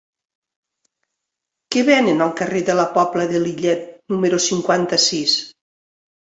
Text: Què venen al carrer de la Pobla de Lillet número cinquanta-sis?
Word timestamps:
Què 1.75 1.83
venen 1.91 2.25
al 2.27 2.33
carrer 2.41 2.63
de 2.71 2.77
la 2.81 2.87
Pobla 2.97 3.29
de 3.35 3.45
Lillet 3.45 3.87
número 4.17 4.43
cinquanta-sis? 4.51 5.41